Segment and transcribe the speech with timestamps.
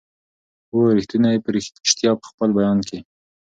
[0.73, 2.99] وو ریښتونی په ریشتیا په خپل بیان کي